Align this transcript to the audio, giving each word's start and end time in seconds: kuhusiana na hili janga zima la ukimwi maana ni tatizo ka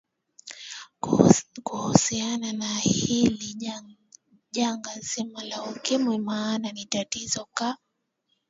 kuhusiana 1.63 2.53
na 2.53 2.75
hili 2.79 3.53
janga 4.51 4.99
zima 4.99 5.43
la 5.43 5.63
ukimwi 5.63 6.17
maana 6.19 6.71
ni 6.71 6.85
tatizo 6.85 7.45
ka 7.53 7.77